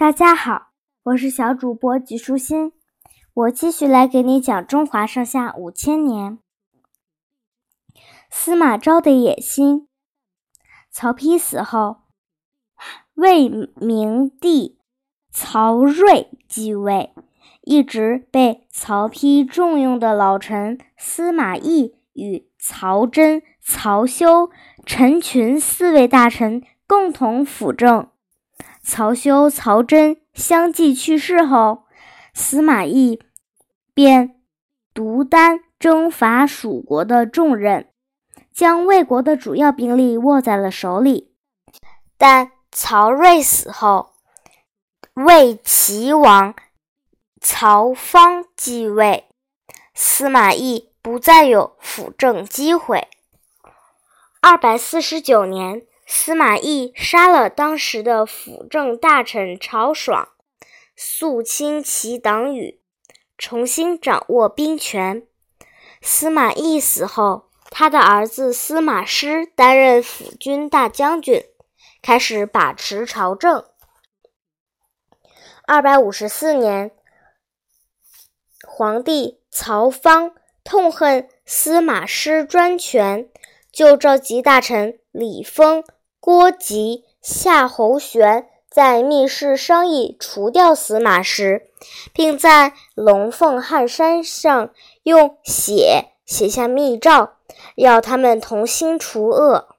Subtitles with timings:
[0.00, 0.68] 大家好，
[1.02, 2.72] 我是小主播吉舒心，
[3.34, 6.38] 我继续来给你讲中华上下五千年。
[8.30, 9.88] 司马昭的野心。
[10.90, 11.98] 曹丕死后，
[13.12, 14.78] 魏明帝
[15.30, 17.12] 曹睿继位，
[17.60, 24.50] 一直被曹丕重用的老臣司马懿与曹真、曹休、
[24.86, 28.08] 陈群四位大臣共同辅政。
[28.82, 31.84] 曹休、曹真相继去世后，
[32.32, 33.22] 司马懿
[33.92, 34.40] 便
[34.94, 37.92] 独担征伐蜀国的重任，
[38.52, 41.34] 将魏国的主要兵力握在了手里。
[42.16, 44.14] 但曹睿死后，
[45.14, 46.54] 魏齐王
[47.40, 49.26] 曹芳继位，
[49.94, 53.08] 司马懿不再有辅政机会。
[54.40, 55.86] 二百四十九年。
[56.12, 60.30] 司马懿杀了当时的辅政大臣曹爽，
[60.96, 62.80] 肃清其党羽，
[63.38, 65.24] 重新掌握兵权。
[66.02, 71.44] 司马懿死后，他的儿子司马师担任辅军大将军，
[72.02, 73.64] 开始把持朝政。
[75.64, 76.90] 二百五十四年，
[78.66, 83.30] 皇帝曹芳痛恨司马师专权，
[83.70, 85.84] 就召集大臣李丰。
[86.22, 91.70] 郭吉、夏侯玄在密室商议除掉司马师，
[92.12, 94.70] 并在龙凤汉山上
[95.04, 97.36] 用血写下密诏，
[97.74, 99.76] 要他们同心除恶。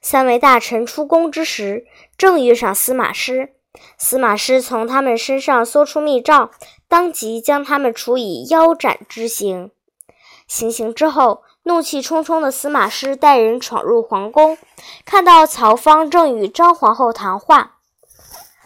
[0.00, 1.84] 三位大臣出宫之时，
[2.16, 3.56] 正遇上司马师。
[3.98, 6.52] 司马师从他们身上搜出密诏，
[6.86, 9.72] 当即将他们处以腰斩之刑。
[10.46, 11.42] 行刑之后。
[11.66, 14.58] 怒气冲冲的司马师带人闯入皇宫，
[15.06, 17.78] 看到曹芳正与张皇后谈话。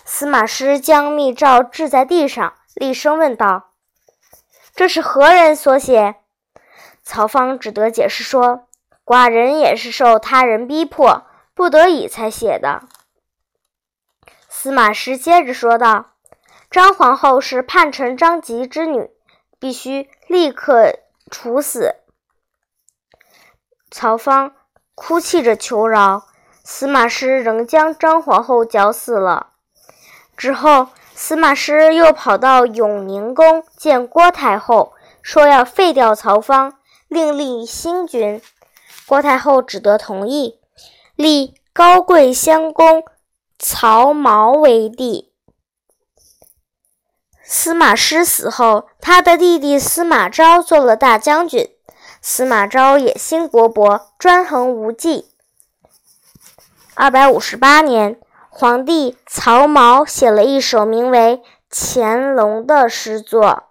[0.05, 3.71] 司马师将密诏掷在地上，厉声问道
[4.75, 6.17] ：“这是何人所写？”
[7.05, 8.67] 曹芳只得解释说
[9.07, 11.23] ：“寡人也是受他人逼迫，
[11.55, 12.83] 不得已才写的。”
[14.51, 16.15] 司马师接着说道
[16.69, 19.09] ：“张皇后是叛臣张吉之女，
[19.61, 20.99] 必须立刻
[21.31, 21.95] 处死。”
[23.91, 24.53] 曹芳
[24.95, 26.25] 哭泣着求饶，
[26.63, 29.49] 司马师仍将张皇后绞死了。
[30.37, 36.75] 之后，司马师又跑到永宁宫见郭太后，说要废掉曹芳，
[37.09, 38.41] 另立新君。
[39.07, 40.61] 郭太后只得同意，
[41.17, 43.05] 立高贵襄公
[43.59, 45.33] 曹髦为帝。
[47.43, 51.71] 司马师死后，他的弟弟司马昭做了大将军。
[52.21, 55.27] 司马昭野心勃勃，专横无忌。
[56.95, 58.19] 二百五十八年，
[58.49, 61.39] 皇帝曹髦写了一首名为
[61.71, 63.65] 《乾隆》的诗作，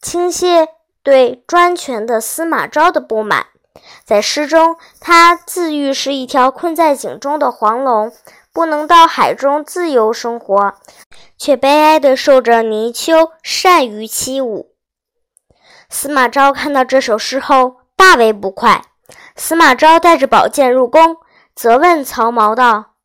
[0.00, 0.68] 倾泻
[1.02, 3.46] 对专权的司马昭的不满。
[4.04, 8.12] 在诗中，他自喻是一条困在井中的黄龙，
[8.52, 10.74] 不能到海中自由生活，
[11.36, 14.66] 却悲哀地受着泥鳅、鳝鱼欺侮。
[15.90, 18.84] 司马昭看到这首诗后，大为不快，
[19.36, 21.18] 司马昭带着宝剑入宫，
[21.54, 22.96] 责问曹髦道：“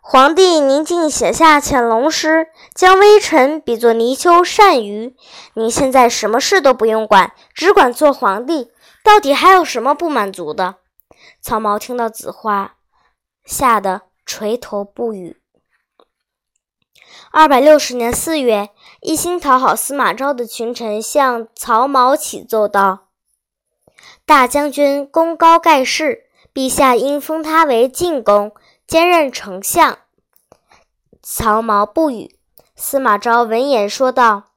[0.00, 5.16] 皇帝，您竟写下潜龙诗，将微臣比作泥鳅、鳝鱼。
[5.54, 8.70] 您现在什么事都不用管，只管做皇帝，
[9.02, 10.76] 到底还有什么不满足的？”
[11.42, 12.76] 曹髦听到此话，
[13.44, 15.42] 吓得垂头不语。
[17.32, 23.07] 二百六十年四月，一心讨好司马昭的群臣向曹髦启奏道。
[24.28, 28.52] 大将军功高盖世，陛下应封他为晋公，
[28.86, 30.00] 兼任丞相。
[31.22, 32.36] 曹髦不语。
[32.76, 34.50] 司马昭闻言说道：“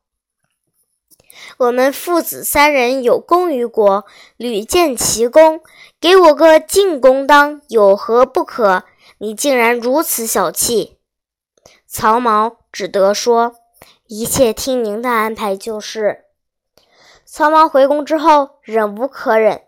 [1.58, 4.04] 我们父子三人有功于国，
[4.36, 5.62] 屡建奇功，
[6.02, 8.84] 给我个晋公当，有何不可？
[9.20, 10.98] 你竟然如此小气！”
[11.88, 13.56] 曹髦只得说
[14.08, 16.26] ：“一切听您的安排就是。”
[17.34, 19.62] 曹髦回宫之后，忍无可忍，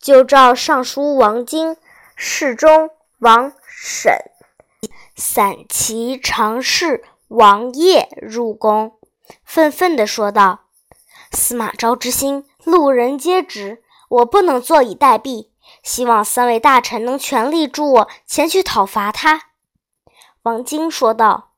[0.00, 1.76] 就召尚书王经、
[2.14, 4.12] 侍中王审、
[5.16, 9.00] 散骑常侍王业入宫，
[9.42, 10.60] 愤愤地说道
[11.34, 15.48] ：“司马昭之心，路人皆知，我不能坐以待毙。
[15.82, 19.46] 希望三位大臣能全力助我前去讨伐他。”
[20.42, 21.50] 王经说道：“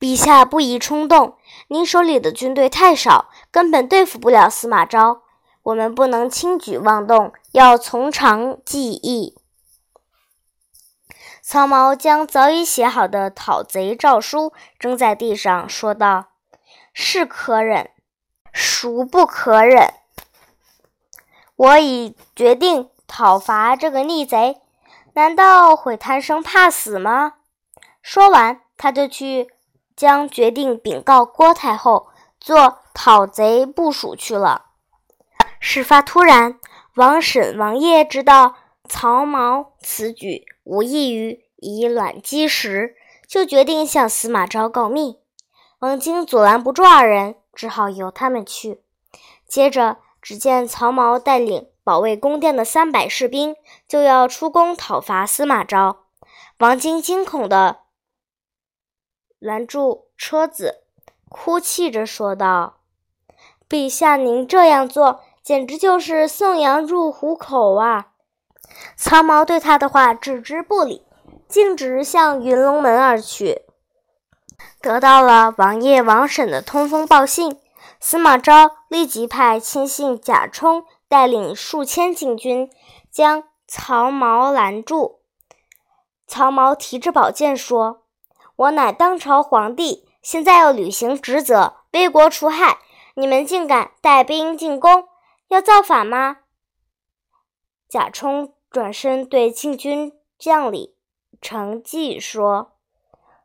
[0.00, 1.36] 陛下不宜冲动，
[1.68, 5.22] 您手里的军队太少。”根本对付不了司马昭，
[5.62, 9.38] 我们不能轻举妄动，要从长计议。
[11.40, 16.30] 曹髦将早已写好的讨贼诏书扔在地上，说道
[16.92, 17.90] ：“是可忍，
[18.52, 19.94] 孰不可忍？
[21.54, 24.62] 我已决定讨伐这个逆贼，
[25.12, 27.34] 难道会贪生怕死吗？”
[28.02, 29.46] 说完，他就去
[29.94, 32.08] 将决定禀告郭太后，
[32.44, 34.66] 做讨贼部署去了。
[35.58, 36.60] 事发突然，
[36.94, 38.56] 王婶、王爷知道
[38.86, 42.96] 曹髦此举无异于以卵击石，
[43.26, 45.20] 就决定向司马昭告密。
[45.78, 48.82] 王经阻拦不住二人，只好由他们去。
[49.48, 53.56] 接着，只见曹髦带领保卫宫殿的三百士兵，
[53.88, 56.04] 就要出宫讨伐司马昭。
[56.58, 57.78] 王经惊恐的
[59.38, 60.83] 拦住车子，
[61.36, 62.74] 哭泣着说道
[63.68, 68.12] ：“陛下，您这样做……”简直就是送羊入虎口啊！
[68.96, 71.04] 曹髦对他的话置之不理，
[71.48, 73.62] 径直向云龙门而去。
[74.80, 77.60] 得到了王爷、王婶的通风报信，
[78.00, 82.70] 司马昭立即派亲信贾充带领数千禁军
[83.10, 85.20] 将曹髦拦住。
[86.26, 88.04] 曹髦提着宝剑说
[88.56, 92.78] ：“我乃当朝皇帝，现在要履行职责，为国除害，
[93.14, 95.06] 你们竟敢带兵进宫！”
[95.48, 96.38] 要造反吗？
[97.88, 100.94] 贾充转身对禁军将领
[101.42, 102.72] 程济说：“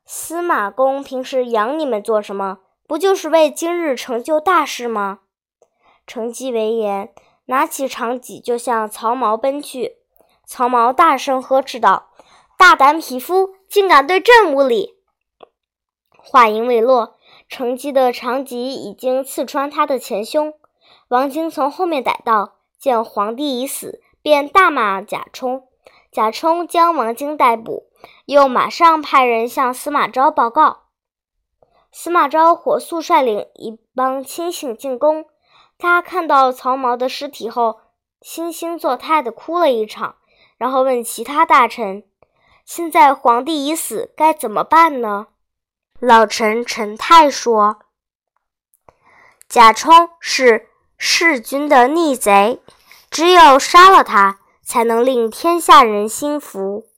[0.06, 2.60] 司马公平时养你们做什么？
[2.88, 5.20] 不就是为今日成就大事吗？”
[6.08, 7.14] 程济闻言，
[7.48, 9.98] 拿起长戟就向曹髦奔去。
[10.46, 12.10] 曹髦大声呵斥道
[12.58, 14.98] ：“大胆匹夫，竟敢对朕无礼！”
[16.24, 17.16] 话音未落，
[17.48, 20.54] 程济的长戟已经刺穿他的前胸。
[21.08, 25.68] 王经从后面逮到，见皇帝已死，便大骂贾充。
[26.12, 27.88] 贾充将王经逮捕，
[28.26, 30.84] 又马上派人向司马昭报告。
[31.92, 35.26] 司马昭火速率领一帮亲信进宫。
[35.78, 37.80] 他看到曹髦的尸体后，
[38.22, 40.16] 惺惺作态地哭了一场，
[40.58, 42.04] 然后问其他大臣
[42.66, 45.28] ：“现在皇帝已死，该怎么办呢？”
[46.00, 47.80] 老臣陈泰说
[49.48, 50.68] ：“贾充是。”
[51.02, 52.62] 弑君的逆贼，
[53.10, 56.90] 只有杀了他，才能令天下人心服。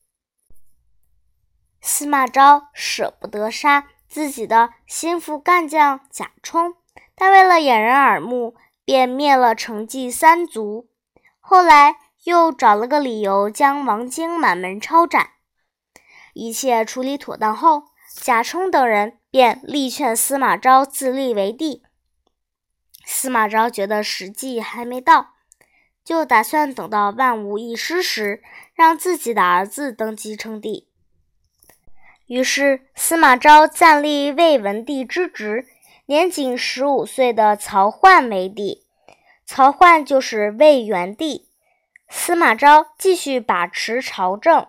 [1.81, 6.73] 司马昭舍不得杀自己的心腹干将贾充，
[7.15, 10.89] 他为了掩人耳目，便灭了成纪三族。
[11.39, 15.29] 后来又找了个理由将王经满门抄斩。
[16.33, 21.81] 一切处理妥当后，贾充等人便力劝司马昭自立为帝。
[23.05, 25.33] 司马昭觉得时机还没到，
[26.03, 28.43] 就打算等到万无一失时，
[28.73, 30.87] 让自己的儿子登基称帝。
[32.27, 35.67] 于是，司马昭暂立魏文帝之职，
[36.05, 38.85] 年仅十五岁的曹奂为帝。
[39.45, 41.49] 曹奂就是魏元帝。
[42.07, 44.67] 司马昭继续把持朝政。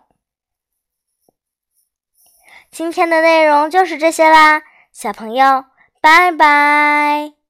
[2.72, 5.66] 今天的内容就是这些啦，小朋友，
[6.00, 7.41] 拜拜。